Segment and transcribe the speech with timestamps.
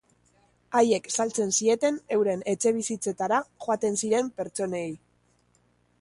[0.79, 4.87] Haiek saltzen zieten euren etxebizitzetara joaten ziren pertsonei.